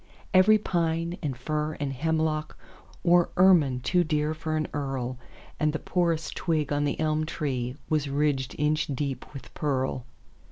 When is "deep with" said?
8.87-9.53